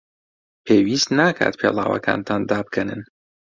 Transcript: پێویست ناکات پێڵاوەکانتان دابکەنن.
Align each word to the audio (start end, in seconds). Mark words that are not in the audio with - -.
پێویست 0.65 1.09
ناکات 1.19 1.53
پێڵاوەکانتان 1.61 2.41
دابکەنن. 2.49 3.01